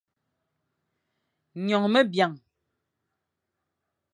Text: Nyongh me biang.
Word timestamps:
Nyongh 1.65 1.89
me 1.93 2.01
biang. 2.11 2.35